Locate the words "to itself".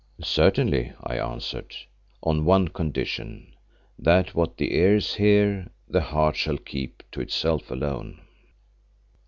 7.11-7.69